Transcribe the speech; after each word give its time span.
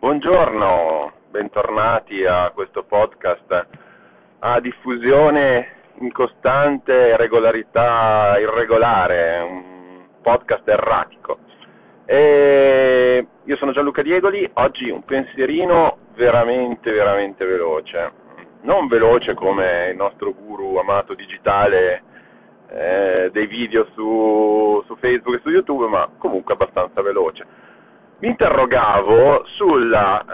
Buongiorno, 0.00 1.12
bentornati 1.28 2.24
a 2.24 2.52
questo 2.54 2.84
podcast 2.84 3.66
a 4.38 4.60
diffusione 4.60 5.72
in 5.98 6.12
costante 6.12 7.16
regolarità 7.16 8.36
irregolare, 8.38 9.40
un 9.40 10.04
podcast 10.22 10.68
erratico. 10.68 11.38
E 12.04 13.26
io 13.42 13.56
sono 13.56 13.72
Gianluca 13.72 14.02
Diegoli, 14.02 14.48
oggi 14.54 14.88
un 14.88 15.04
pensierino 15.04 15.96
veramente, 16.14 16.92
veramente 16.92 17.44
veloce. 17.44 18.12
Non 18.62 18.86
veloce 18.86 19.34
come 19.34 19.88
il 19.90 19.96
nostro 19.96 20.32
guru 20.32 20.76
amato 20.76 21.14
digitale 21.14 22.02
eh, 22.70 23.30
dei 23.32 23.48
video 23.48 23.84
su, 23.94 24.80
su 24.86 24.94
Facebook 25.00 25.38
e 25.38 25.40
su 25.40 25.50
YouTube, 25.50 25.88
ma 25.88 26.08
comunque 26.18 26.54
abbastanza 26.54 27.02
veloce 27.02 27.57
mi 28.20 28.28
interrogavo 28.28 29.44
sulla, 29.46 30.24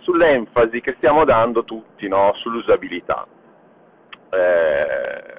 sull'enfasi 0.00 0.80
che 0.80 0.94
stiamo 0.96 1.24
dando 1.24 1.64
tutti 1.64 2.06
no? 2.08 2.32
sull'usabilità. 2.36 3.26
Eh, 4.30 5.34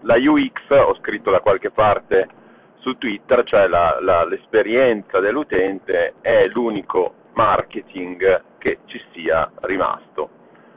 la 0.00 0.14
UX, 0.16 0.70
ho 0.70 0.94
scritto 0.96 1.30
da 1.30 1.40
qualche 1.40 1.70
parte 1.70 2.28
su 2.78 2.96
Twitter, 2.96 3.42
cioè 3.44 3.66
la, 3.66 3.98
la, 4.00 4.24
l'esperienza 4.24 5.18
dell'utente 5.18 6.14
è 6.20 6.46
l'unico 6.46 7.14
marketing 7.34 8.42
che 8.58 8.78
ci 8.86 9.02
sia 9.12 9.50
rimasto. 9.62 10.30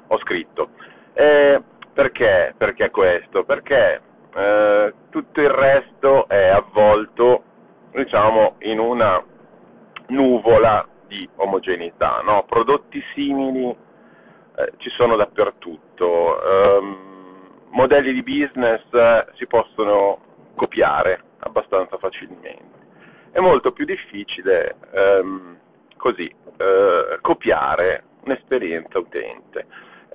Ho 0.08 0.18
scritto. 0.20 0.70
Eh, 1.14 1.62
perché? 1.94 2.54
Perché 2.58 2.90
questo? 2.90 3.44
Perché 3.44 4.02
eh, 4.34 4.94
tutto 5.10 5.42
il 5.42 5.50
resto 5.50 6.28
è 6.28 6.48
avvolto, 6.48 7.44
diciamo, 7.92 8.56
in 8.60 8.80
una 8.80 9.24
nuvola 10.10 10.88
di 11.08 11.28
omogeneità, 11.36 12.22
no? 12.24 12.44
prodotti 12.48 13.04
simili 13.14 13.76
eh, 14.56 14.74
ci 14.78 14.90
sono 14.90 15.16
dappertutto, 15.16 16.40
um, 16.44 16.98
modelli 17.70 18.14
di 18.14 18.24
business 18.24 18.82
eh, 18.92 19.26
si 19.36 19.48
possono 19.48 20.20
copiare 20.56 21.24
abbastanza 21.40 21.98
facilmente, 21.98 22.78
è 23.32 23.40
molto 23.40 23.72
più 23.72 23.86
difficile 23.86 24.76
um, 24.92 25.58
così 25.98 26.32
uh, 26.44 27.20
copiare 27.22 28.04
un'esperienza 28.24 29.00
utente, 29.00 29.66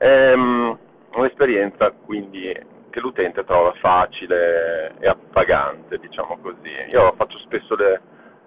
um, 0.01 0.79
un'esperienza 1.15 1.91
quindi 2.05 2.53
che 2.91 3.01
l'utente 3.01 3.45
trova 3.45 3.73
facile 3.81 4.95
e 5.01 5.09
appagante, 5.09 5.99
diciamo 5.99 6.39
così. 6.41 6.71
Io 6.91 7.13
faccio 7.17 7.39
spesso 7.39 7.75
le, 7.75 8.01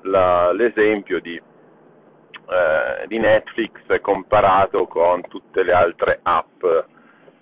la, 0.08 0.52
l'esempio 0.52 1.20
di, 1.20 1.36
eh, 1.36 3.08
di, 3.08 3.20
Netflix 3.20 3.72
comparato 4.02 4.88
con 4.88 5.22
tutte 5.28 5.64
le 5.64 5.74
altre 5.74 6.20
app 6.24 6.64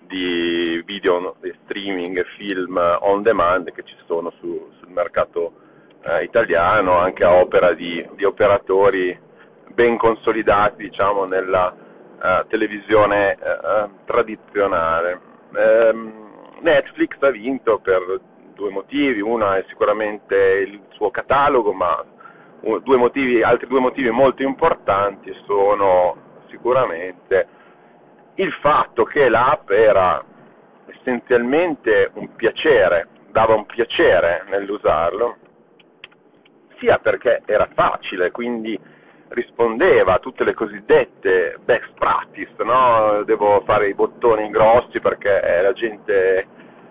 di 0.00 0.82
video 0.84 1.36
di 1.40 1.52
streaming, 1.64 2.24
film 2.36 2.76
on 3.00 3.22
demand 3.22 3.72
che 3.72 3.82
ci 3.82 3.96
sono 4.06 4.30
su, 4.38 4.70
sul 4.78 4.88
mercato 4.90 5.52
eh, 6.02 6.24
italiano, 6.24 6.98
anche 6.98 7.24
a 7.24 7.34
opera 7.34 7.72
di, 7.72 8.06
di, 8.14 8.24
operatori 8.24 9.18
ben 9.72 9.96
consolidati 9.96 10.88
diciamo, 10.88 11.24
nella 11.24 11.74
eh, 12.22 12.44
televisione 12.48 13.32
eh, 13.32 13.88
tradizionale. 14.04 15.20
Ehm, 15.54 16.24
Netflix 16.60 17.16
ha 17.20 17.30
vinto 17.30 17.78
per 17.78 18.20
due 18.54 18.70
motivi, 18.70 19.20
uno 19.20 19.52
è 19.52 19.64
sicuramente 19.68 20.34
il 20.66 20.80
suo 20.90 21.10
catalogo, 21.10 21.72
ma 21.72 22.02
due 22.60 22.96
motivi, 22.96 23.42
altri 23.42 23.66
due 23.66 23.80
motivi 23.80 24.10
molto 24.10 24.42
importanti 24.42 25.32
sono 25.44 26.16
sicuramente 26.48 27.48
il 28.36 28.52
fatto 28.60 29.04
che 29.04 29.28
l'app 29.28 29.70
era 29.70 30.22
essenzialmente 30.86 32.10
un 32.14 32.34
piacere, 32.34 33.08
dava 33.30 33.54
un 33.54 33.66
piacere 33.66 34.44
nell'usarlo, 34.48 35.36
sia 36.78 36.98
perché 36.98 37.42
era 37.46 37.68
facile, 37.74 38.30
quindi 38.30 38.78
rispondeva 39.28 40.14
a 40.14 40.18
tutte 40.18 40.44
le 40.44 40.54
cosiddette 40.54 41.58
best 41.64 41.92
practice, 41.98 42.52
no? 42.62 43.22
devo 43.24 43.62
fare 43.64 43.88
i 43.88 43.94
bottoni 43.94 44.50
grossi 44.50 45.00
perché 45.00 45.60
la 45.62 45.72
gente 45.72 46.46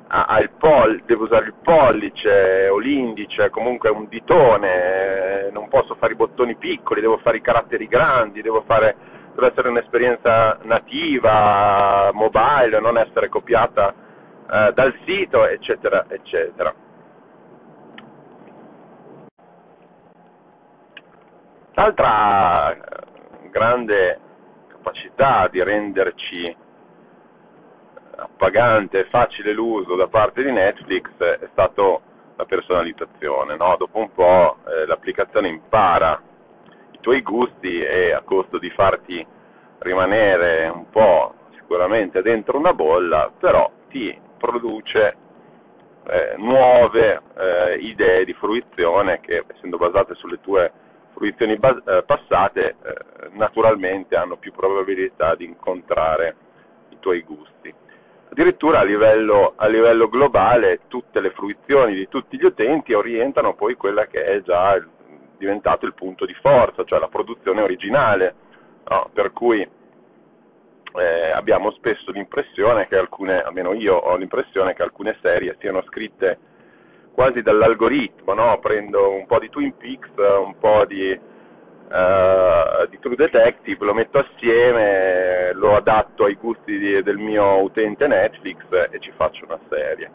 ha, 0.08 0.40
il 0.40 0.52
poll, 0.52 1.04
devo 1.06 1.24
usare 1.24 1.46
il 1.46 1.54
pollice 1.62 2.68
o 2.68 2.78
l'indice, 2.78 3.50
comunque 3.50 3.90
un 3.90 4.08
ditone, 4.08 5.50
non 5.52 5.68
posso 5.68 5.96
fare 5.96 6.14
i 6.14 6.16
bottoni 6.16 6.56
piccoli, 6.56 7.02
devo 7.02 7.18
fare 7.18 7.38
i 7.38 7.42
caratteri 7.42 7.88
grandi, 7.88 8.42
devo 8.42 8.64
fare, 8.68 8.96
deve 9.34 9.48
essere 9.48 9.70
un'esperienza 9.70 10.60
nativa, 10.64 12.12
mobile, 12.14 12.80
non 12.80 12.98
essere 12.98 13.30
copiata 13.30 13.94
eh, 14.50 14.72
dal 14.74 14.94
sito, 15.06 15.46
eccetera, 15.48 16.06
eccetera. 16.08 16.74
L'altra 21.78 22.78
grande 23.50 24.20
capacità 24.68 25.48
di 25.50 25.62
renderci 25.62 26.56
appagante 28.45 29.00
e 29.00 29.06
facile 29.06 29.53
l'uso 29.53 29.95
da 29.95 30.07
parte 30.07 30.44
di 30.44 30.51
Netflix 30.51 31.09
è 31.17 31.47
stato 31.51 32.01
la 32.35 32.45
personalizzazione, 32.45 33.56
no? 33.56 33.75
dopo 33.75 33.97
un 33.97 34.11
po' 34.13 34.57
eh, 34.67 34.85
l'applicazione 34.85 35.47
impara 35.47 36.22
i 36.91 37.00
tuoi 37.00 37.23
gusti 37.23 37.79
e 37.81 38.11
a 38.11 38.22
costo 38.22 38.59
di 38.59 38.69
farti 38.69 39.25
rimanere 39.79 40.67
un 40.67 40.88
po' 40.91 41.33
sicuramente 41.56 42.22
dentro 42.22 42.59
una 42.59 42.73
bolla, 42.73 43.31
però 43.39 43.72
ti 43.89 44.16
produce 44.38 45.16
eh, 46.07 46.35
nuove 46.38 47.22
eh, 47.38 47.77
idee 47.79 48.25
di 48.25 48.33
fruizione 48.33 49.22
che 49.22 49.44
essendo 49.47 49.77
basate 49.77 50.13
sulle 50.16 50.39
tue 50.41 50.72
fruizioni 51.13 51.57
bas- 51.57 51.81
eh, 51.83 52.03
passate 52.06 52.75
eh, 52.83 53.29
naturalmente 53.31 54.16
hanno 54.16 54.38
più 54.38 54.51
probabilità 54.51 55.33
di 55.33 55.45
incontrare 55.45 56.35
i 56.89 57.00
tuoi 57.00 57.23
gusti 57.23 57.73
addirittura 58.30 58.80
a 58.80 58.84
livello, 58.84 59.53
a 59.56 59.68
livello, 59.68 60.09
globale 60.09 60.81
tutte 60.88 61.19
le 61.19 61.31
fruizioni 61.31 61.94
di 61.94 62.08
tutti 62.08 62.38
gli 62.38 62.46
utenti 62.46 62.94
orientano 62.94 63.53
poi 63.53 63.75
quella 63.75 64.06
che 64.08 64.24
è 64.24 64.41
già 64.41 64.84
diventato 65.38 65.86
il 65.86 65.94
punto 65.94 66.25
di 66.25 66.34
forza, 66.36 66.84
cioè 66.84 67.00
la 67.00 67.08
produzione 67.08 67.62
originale, 67.62 68.36
no? 68.90 69.09
per 69.13 69.31
cui 69.31 69.62
eh, 69.62 71.31
abbiamo 71.31 71.72
spesso 71.72 72.12
l'impressione 72.12 72.88
che 72.88 72.97
alcune, 72.97 73.41
almeno 73.41 73.74
io 73.74 73.96
ho 73.96 74.16
l'impressione 74.16 74.74
che 74.74 74.84
alcune 74.84 75.18
serie 75.22 75.57
siano 75.59 75.84
scritte 75.84 76.40
quasi 77.13 77.42
dall'algoritmo, 77.42 78.34
no? 78.34 78.59
prendo 78.59 79.12
un 79.12 79.25
po' 79.25 79.40
di 79.40 79.50
Twin 79.50 79.75
Peaks, 79.78 80.09
un 80.18 80.57
po' 80.59 80.86
di 80.86 81.18
uh, 81.90 82.88
di 82.90 83.00
True 83.00 83.16
Detective, 83.16 83.85
lo 83.85 83.94
metto 83.94 84.19
assieme, 84.19 85.51
lo 85.53 85.75
adatto 85.75 86.25
ai 86.25 86.35
gusti 86.35 86.78
di, 86.78 87.03
del 87.03 87.18
mio 87.18 87.62
utente 87.62 88.07
Netflix 88.07 88.57
e 88.91 89.00
ci 89.00 89.12
faccio 89.16 89.46
una 89.46 89.59
serie. 89.69 90.12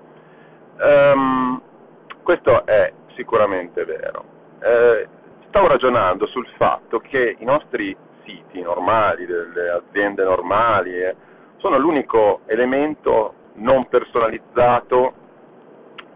Um, 0.79 1.61
questo 2.23 2.65
è 2.67 2.93
sicuramente 3.15 3.85
vero. 3.85 4.25
Uh, 4.61 5.09
stavo 5.49 5.67
ragionando 5.67 6.27
sul 6.27 6.47
fatto 6.57 7.01
che 7.01 7.37
i 7.39 7.45
nostri 7.45 7.97
siti 8.25 8.61
normali, 8.61 9.27
delle 9.27 9.71
aziende 9.71 10.23
normali, 10.25 11.03
eh, 11.03 11.17
sono 11.57 11.79
l'unico 11.79 12.41
elemento 12.47 13.35
non 13.55 13.89
personalizzato 13.89 15.15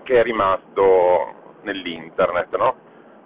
che 0.03 0.21
è 0.21 0.23
rimasto 0.23 1.35
nell'internet, 1.63 2.57
no? 2.57 2.77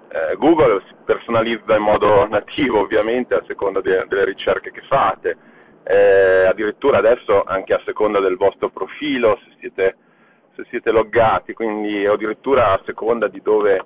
Eh, 0.08 0.36
Google 0.36 0.82
personalizza 1.04 1.76
in 1.76 1.82
modo 1.82 2.26
nativo 2.26 2.80
ovviamente 2.80 3.34
a 3.34 3.42
seconda 3.46 3.80
de- 3.80 4.04
delle 4.08 4.24
ricerche 4.24 4.70
che 4.70 4.82
fate, 4.88 5.36
eh, 5.84 6.46
addirittura 6.46 6.98
adesso 6.98 7.42
anche 7.44 7.74
a 7.74 7.82
seconda 7.84 8.18
del 8.20 8.36
vostro 8.36 8.70
profilo, 8.70 9.38
se 9.44 9.50
siete, 9.60 9.96
se 10.54 10.64
siete 10.70 10.90
loggati, 10.90 11.52
quindi 11.52 12.06
addirittura 12.06 12.72
a 12.72 12.80
seconda 12.84 13.28
di 13.28 13.40
dove, 13.42 13.76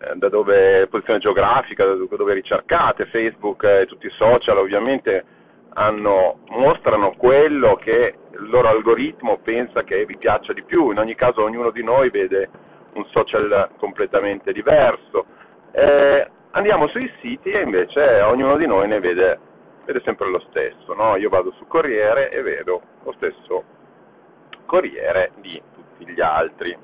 eh, 0.00 0.14
da 0.16 0.28
dove, 0.28 0.86
posizione 0.88 1.20
geografica, 1.20 1.84
da 1.84 1.94
dove 1.94 2.34
ricercate, 2.34 3.06
Facebook 3.06 3.62
e 3.64 3.86
tutti 3.86 4.06
i 4.06 4.14
social 4.16 4.58
ovviamente 4.58 5.24
hanno, 5.74 6.40
mostrano 6.48 7.14
quello 7.16 7.76
che 7.76 8.14
il 8.32 8.48
loro 8.48 8.68
algoritmo 8.68 9.38
pensa 9.38 9.84
che 9.84 10.04
vi 10.04 10.16
piaccia 10.16 10.52
di 10.52 10.64
più, 10.64 10.90
in 10.90 10.98
ogni 10.98 11.14
caso 11.14 11.42
ognuno 11.42 11.70
di 11.70 11.84
noi 11.84 12.10
vede 12.10 12.48
un 12.94 13.04
social 13.06 13.70
completamente 13.76 14.52
diverso 14.52 15.38
eh, 15.72 16.30
andiamo 16.52 16.88
sui 16.88 17.10
siti 17.20 17.50
e 17.50 17.62
invece 17.62 18.20
ognuno 18.22 18.56
di 18.56 18.66
noi 18.66 18.88
ne 18.88 19.00
vede, 19.00 19.38
vede 19.84 20.00
sempre 20.04 20.28
lo 20.28 20.40
stesso. 20.50 20.94
No? 20.94 21.16
Io 21.16 21.28
vado 21.28 21.52
su 21.52 21.66
Corriere 21.66 22.30
e 22.30 22.42
vedo 22.42 22.80
lo 23.04 23.12
stesso 23.12 23.64
Corriere 24.66 25.32
di 25.36 25.60
tutti 25.74 26.06
gli 26.10 26.20
altri. 26.20 26.76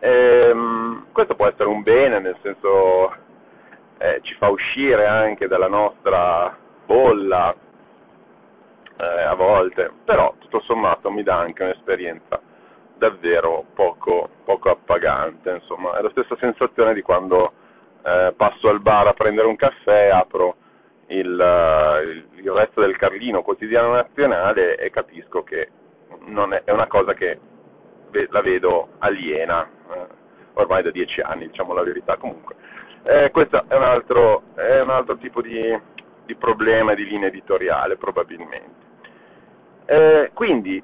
Ehm, 0.00 1.06
questo 1.12 1.34
può 1.34 1.46
essere 1.46 1.68
un 1.68 1.82
bene, 1.82 2.20
nel 2.20 2.36
senso 2.42 3.14
eh, 3.98 4.20
ci 4.22 4.34
fa 4.34 4.48
uscire 4.48 5.06
anche 5.06 5.46
dalla 5.46 5.68
nostra 5.68 6.56
bolla 6.86 7.54
eh, 8.96 9.22
a 9.22 9.34
volte, 9.34 9.90
però 10.04 10.34
tutto 10.38 10.60
sommato 10.60 11.10
mi 11.10 11.22
dà 11.22 11.36
anche 11.36 11.62
un'esperienza 11.62 12.40
davvero 12.96 13.64
poco, 13.74 14.28
poco 14.44 14.70
appagante, 14.70 15.50
insomma, 15.50 15.98
è 15.98 16.02
la 16.02 16.10
stessa 16.10 16.36
sensazione 16.36 16.92
di 16.92 17.02
quando 17.02 17.52
eh, 18.02 18.32
passo 18.36 18.68
al 18.68 18.80
bar 18.80 19.06
a 19.06 19.12
prendere 19.12 19.46
un 19.46 19.56
caffè, 19.56 20.08
apro 20.08 20.56
il, 21.08 21.26
il, 21.26 22.26
il, 22.36 22.50
resto 22.50 22.80
del 22.80 22.96
Carlino 22.96 23.42
quotidiano 23.42 23.92
nazionale 23.92 24.76
e 24.76 24.90
capisco 24.90 25.42
che 25.42 25.62
è, 25.62 26.62
è, 26.64 26.70
una 26.70 26.86
cosa 26.86 27.14
che 27.14 27.38
la 28.30 28.40
vedo 28.40 28.90
aliena, 28.98 29.68
eh, 29.92 30.06
ormai 30.54 30.82
da 30.82 30.90
dieci 30.90 31.20
anni, 31.20 31.46
diciamo 31.46 31.74
la 31.74 31.82
verità 31.82 32.16
comunque. 32.16 32.54
Eh, 33.02 33.30
questo 33.30 33.64
è 33.66 33.74
un 33.74 33.82
altro, 33.82 34.42
è 34.54 34.80
un 34.80 34.90
altro 34.90 35.16
tipo 35.16 35.40
di, 35.40 35.78
di 36.26 36.34
problema 36.36 36.94
di 36.94 37.06
linea 37.06 37.28
editoriale 37.28 37.96
probabilmente. 37.96 38.88
Eh, 39.86 40.30
quindi 40.34 40.82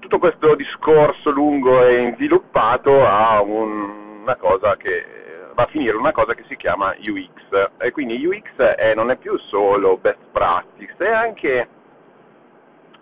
tutto 0.00 0.18
questo 0.18 0.54
discorso 0.56 1.30
lungo 1.30 1.84
e 1.84 2.02
inviluppato 2.02 3.06
ha 3.06 3.40
un, 3.40 4.20
una 4.22 4.36
cosa 4.36 4.76
che 4.76 5.21
va 5.54 5.64
a 5.64 5.66
finire 5.66 5.96
una 5.96 6.12
cosa 6.12 6.34
che 6.34 6.44
si 6.48 6.56
chiama 6.56 6.94
UX 6.98 7.70
e 7.78 7.90
quindi 7.90 8.24
UX 8.24 8.56
è, 8.56 8.94
non 8.94 9.10
è 9.10 9.16
più 9.16 9.36
solo 9.38 9.96
best 9.98 10.24
practice, 10.32 10.94
è 10.96 11.10
anche 11.10 11.68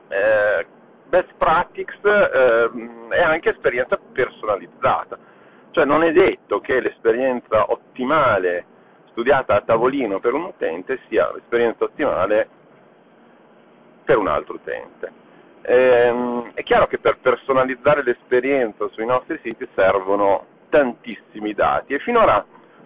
eh, 0.09 0.67
best 1.09 1.33
practice 1.37 1.99
eh, 2.03 2.71
è 3.11 3.21
anche 3.21 3.51
esperienza 3.51 3.99
personalizzata, 4.13 5.19
cioè 5.71 5.85
non 5.85 6.03
è 6.03 6.13
detto 6.13 6.61
che 6.61 6.81
l'esperienza 6.81 7.71
ottimale 7.71 8.65
studiata 9.11 9.57
a 9.57 9.63
tavolino 9.63 10.21
per 10.21 10.35
un 10.35 10.45
utente 10.45 11.01
sia 11.09 11.31
l'esperienza 11.33 11.85
ottimale 11.85 12.49
per 14.05 14.19
un 14.19 14.29
altro 14.29 14.55
utente. 14.55 15.13
Ehm, 15.63 16.53
è 16.55 16.63
chiaro 16.63 16.87
che 16.87 16.99
per 16.99 17.19
personalizzare 17.19 18.03
l'esperienza 18.03 18.89
sui 18.89 19.05
nostri 19.05 19.39
siti 19.43 19.69
servono 19.75 20.59
tantissimi 20.71 21.53
dati 21.53 21.93
e 21.93 21.99
finora 21.99 22.45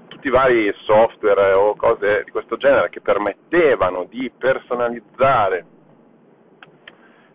tutti 0.08 0.26
i 0.26 0.30
vari 0.30 0.72
software 0.82 1.52
o 1.56 1.76
cose 1.76 2.22
di 2.24 2.30
questo 2.30 2.56
genere 2.56 2.90
che 2.90 3.00
permettevano 3.00 4.04
di 4.04 4.30
personalizzare 4.36 5.66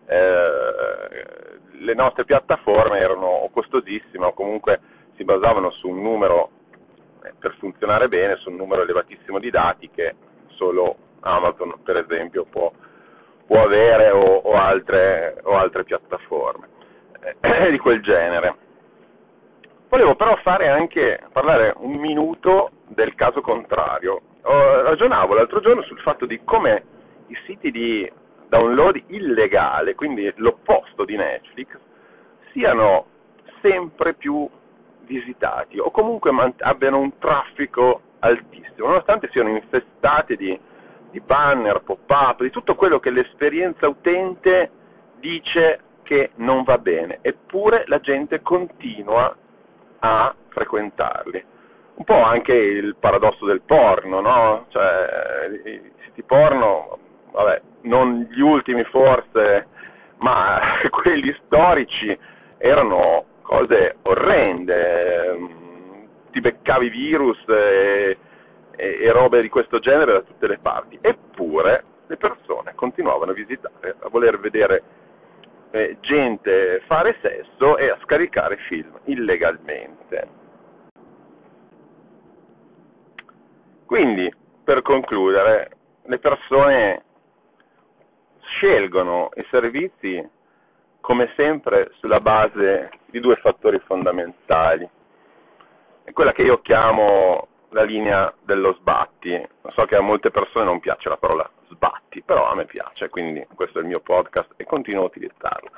eh, 0.06 1.58
le 1.72 1.94
nostre 1.94 2.24
piattaforme 2.24 2.98
erano 2.98 3.48
costosissime 3.52 4.26
o 4.26 4.34
comunque 4.34 4.80
si 5.16 5.24
basavano 5.24 5.70
su 5.70 5.88
un 5.88 6.02
numero 6.02 6.50
eh, 7.22 7.32
per 7.38 7.54
funzionare 7.58 8.08
bene 8.08 8.36
su 8.36 8.50
un 8.50 8.56
numero 8.56 8.82
elevatissimo 8.82 9.38
di 9.38 9.50
dati 9.50 9.88
che 9.90 10.14
solo 10.48 10.96
Amazon 11.20 11.74
per 11.82 11.96
esempio 11.96 12.44
può, 12.44 12.72
può 13.46 13.62
avere 13.62 14.10
o, 14.10 14.24
o, 14.24 14.52
altre, 14.52 15.38
o, 15.42 15.56
altre, 15.56 15.84
piattaforme 15.84 16.68
eh, 17.40 17.70
di 17.70 17.78
quel 17.78 18.02
genere. 18.02 18.68
Volevo 19.90 20.14
però 20.14 20.36
fare 20.36 20.68
anche, 20.68 21.18
parlare 21.32 21.74
un 21.78 21.96
minuto 21.96 22.70
del 22.86 23.16
caso 23.16 23.40
contrario. 23.40 24.20
Ragionavo 24.40 25.34
l'altro 25.34 25.58
giorno 25.58 25.82
sul 25.82 25.98
fatto 25.98 26.26
di 26.26 26.40
come 26.44 26.84
i 27.26 27.36
siti 27.44 27.72
di 27.72 28.08
download 28.46 29.02
illegale, 29.08 29.96
quindi 29.96 30.32
l'opposto 30.36 31.04
di 31.04 31.16
Netflix, 31.16 31.76
siano 32.52 33.06
sempre 33.62 34.14
più 34.14 34.48
visitati 35.06 35.80
o 35.80 35.90
comunque 35.90 36.30
abbiano 36.58 37.00
un 37.00 37.18
traffico 37.18 38.02
altissimo, 38.20 38.86
nonostante 38.86 39.28
siano 39.32 39.48
infestati 39.48 40.36
di, 40.36 40.56
di 41.10 41.18
banner, 41.18 41.82
pop-up, 41.82 42.42
di 42.42 42.50
tutto 42.50 42.76
quello 42.76 43.00
che 43.00 43.10
l'esperienza 43.10 43.88
utente 43.88 44.70
dice 45.18 45.80
che 46.04 46.30
non 46.36 46.62
va 46.62 46.78
bene, 46.78 47.18
eppure 47.22 47.82
la 47.86 47.98
gente 47.98 48.40
continua 48.40 49.36
a 50.00 50.34
frequentarli. 50.48 51.44
Un 51.94 52.04
po' 52.04 52.22
anche 52.22 52.52
il 52.52 52.96
paradosso 52.98 53.44
del 53.44 53.62
porno, 53.62 54.20
no? 54.20 54.66
Cioè, 54.68 55.48
i 55.64 55.92
siti 56.04 56.22
porno, 56.22 56.98
vabbè, 57.32 57.60
non 57.82 58.26
gli 58.30 58.40
ultimi 58.40 58.84
forse, 58.84 59.66
ma 60.18 60.60
quelli 60.90 61.34
storici 61.44 62.18
erano 62.58 63.24
cose 63.42 63.96
orrende, 64.02 65.38
ti 66.30 66.40
beccavi 66.40 66.88
virus 66.88 67.38
e, 67.48 68.16
e, 68.76 68.98
e 69.00 69.12
robe 69.12 69.40
di 69.40 69.48
questo 69.48 69.78
genere 69.78 70.12
da 70.12 70.20
tutte 70.22 70.46
le 70.46 70.58
parti, 70.58 70.98
eppure 71.00 71.84
le 72.06 72.16
persone 72.16 72.74
continuavano 72.74 73.32
a 73.32 73.34
visitare, 73.34 73.96
a 74.00 74.08
voler 74.08 74.38
vedere 74.38 74.82
eh, 75.70 75.96
gente 76.00 76.82
fare 76.86 77.16
sesso 77.20 77.76
e 77.76 77.90
a 77.90 77.98
scaricare 78.02 78.56
film 78.68 78.98
illegalmente. 79.04 80.28
Quindi, 83.86 84.32
per 84.62 84.82
concludere, 84.82 85.70
le 86.04 86.18
persone 86.18 87.04
scelgono 88.40 89.30
i 89.34 89.46
servizi 89.50 90.28
come 91.00 91.32
sempre 91.34 91.90
sulla 91.98 92.20
base 92.20 92.90
di 93.06 93.20
due 93.20 93.36
fattori 93.36 93.80
fondamentali. 93.80 94.88
È 96.04 96.12
quella 96.12 96.32
che 96.32 96.42
io 96.42 96.60
chiamo 96.60 97.48
la 97.70 97.82
linea 97.82 98.32
dello 98.44 98.74
sbatti. 98.74 99.48
So 99.70 99.84
che 99.86 99.96
a 99.96 100.00
molte 100.00 100.30
persone 100.30 100.64
non 100.64 100.80
piace 100.80 101.08
la 101.08 101.16
parola 101.16 101.50
sbatti, 101.70 102.22
però 102.22 102.50
a 102.50 102.54
me 102.54 102.64
piace, 102.66 103.08
quindi 103.08 103.46
questo 103.54 103.78
è 103.78 103.82
il 103.82 103.88
mio 103.88 104.00
podcast 104.00 104.54
e 104.56 104.64
continuo 104.64 105.02
a 105.02 105.06
utilizzarlo. 105.06 105.70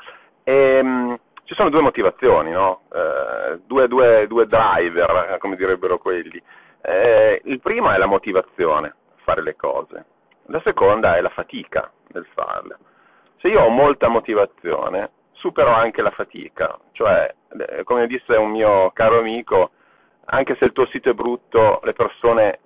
E, 0.43 0.53
ehm, 0.53 1.19
ci 1.44 1.55
sono 1.55 1.71
due 1.71 1.83
motivazioni, 1.83 2.50
no? 2.50 2.83
eh, 2.93 3.61
due, 3.67 3.89
due, 3.89 4.27
due, 4.27 4.47
driver, 4.47 5.37
come 5.39 5.56
direbbero 5.56 5.99
quelli. 5.99 6.41
Eh, 6.81 7.43
il 7.44 7.61
primo 7.61 7.91
è 7.91 7.99
la 7.99 8.06
motivazione, 8.06 8.94
fare 9.25 9.43
le 9.43 9.56
cose. 9.56 10.05
La 10.47 10.61
seconda 10.65 11.17
è 11.17 11.21
la 11.21 11.29
fatica 11.31 11.91
nel 12.09 12.27
farle. 12.33 12.79
Se 13.39 13.49
io 13.49 13.61
ho 13.61 13.69
molta 13.69 14.09
motivazione, 14.09 15.11
supero 15.33 15.73
anche 15.73 16.03
la 16.03 16.11
fatica, 16.11 16.79
cioè, 16.93 17.35
eh, 17.59 17.83
come 17.83 18.06
disse 18.06 18.35
un 18.37 18.50
mio 18.50 18.91
caro 18.93 19.19
amico, 19.19 19.73
anche 20.27 20.56
se 20.56 20.65
il 20.67 20.73
tuo 20.73 20.87
sito 20.87 21.11
è 21.11 21.15
brutto, 21.15 21.81
le 21.83 21.93
persone, 21.93 22.61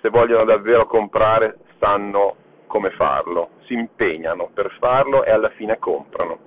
se 0.00 0.08
vogliono 0.08 0.44
davvero 0.44 0.86
comprare, 0.86 1.58
sanno 1.78 2.36
come 2.66 2.90
farlo, 2.90 3.50
si 3.64 3.74
impegnano 3.74 4.50
per 4.52 4.70
farlo 4.78 5.24
e 5.24 5.30
alla 5.30 5.50
fine 5.50 5.78
comprano. 5.78 6.38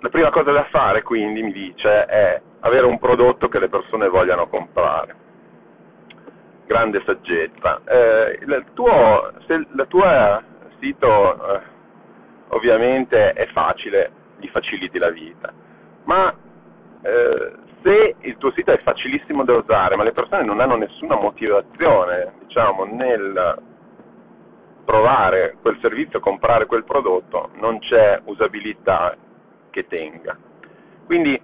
La 0.00 0.08
prima 0.08 0.30
cosa 0.30 0.50
da 0.50 0.64
fare, 0.64 1.02
quindi, 1.02 1.42
mi 1.42 1.52
dice, 1.52 2.06
è 2.06 2.40
avere 2.60 2.86
un 2.86 2.98
prodotto 2.98 3.48
che 3.48 3.58
le 3.58 3.68
persone 3.68 4.08
vogliano 4.08 4.48
comprare. 4.48 5.14
Grande 6.66 7.02
saggezza. 7.04 7.80
Eh, 7.84 8.38
il 8.40 8.64
tuo, 8.74 9.32
se 9.46 9.54
il 9.54 9.86
tuo 9.88 10.42
sito 10.80 11.54
eh, 11.54 11.60
ovviamente 12.48 13.32
è 13.32 13.46
facile, 13.48 14.10
gli 14.38 14.48
faciliti 14.48 14.98
la 14.98 15.10
vita, 15.10 15.52
ma 16.04 16.34
eh, 17.02 17.52
se 17.82 18.14
il 18.20 18.36
tuo 18.38 18.52
sito 18.52 18.72
è 18.72 18.78
facilissimo 18.78 19.44
da 19.44 19.54
usare, 19.54 19.96
ma 19.96 20.04
le 20.04 20.12
persone 20.12 20.44
non 20.44 20.60
hanno 20.60 20.76
nessuna 20.76 21.16
motivazione, 21.16 22.32
diciamo, 22.40 22.84
nel 22.84 23.70
provare 24.84 25.56
quel 25.60 25.78
servizio, 25.80 26.20
comprare 26.20 26.66
quel 26.66 26.84
prodotto, 26.84 27.50
non 27.54 27.78
c'è 27.78 28.20
usabilità 28.24 29.16
che 29.70 29.86
tenga. 29.86 30.36
Quindi 31.06 31.40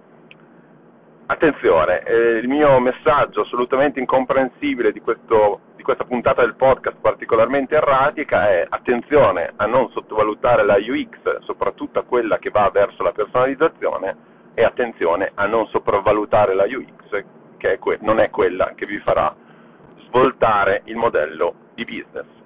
attenzione, 1.31 2.01
eh, 2.03 2.37
il 2.37 2.47
mio 2.47 2.79
messaggio 2.79 3.41
assolutamente 3.41 3.99
incomprensibile 3.99 4.91
di, 4.91 4.99
questo, 4.99 5.59
di, 5.75 5.83
questa 5.83 6.03
puntata 6.03 6.41
del 6.41 6.55
podcast 6.55 6.97
particolarmente 6.99 7.75
erratica 7.75 8.49
è 8.49 8.65
attenzione 8.67 9.51
a 9.55 9.65
non 9.65 9.89
sottovalutare 9.91 10.63
la 10.63 10.77
UX, 10.77 11.39
soprattutto 11.41 12.03
quella 12.05 12.39
che 12.39 12.49
va 12.49 12.69
verso 12.71 13.03
la 13.03 13.11
personalizzazione 13.11 14.37
e 14.55 14.63
attenzione 14.63 15.31
a 15.35 15.45
non 15.45 15.67
sopravvalutare 15.67 16.55
la 16.55 16.65
UX, 16.65 17.23
che 17.57 17.73
è 17.73 17.79
que- 17.79 17.99
non 18.01 18.19
è 18.19 18.29
quella 18.29 18.73
che 18.75 18.85
vi 18.85 18.97
farà 18.99 19.33
svoltare 20.07 20.81
il 20.85 20.95
modello 20.95 21.53
di 21.75 21.85
business. 21.85 22.38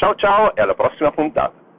Ciao 0.00 0.14
ciao 0.14 0.56
e 0.56 0.62
alla 0.62 0.72
prossima 0.74 1.12
puntata. 1.12 1.69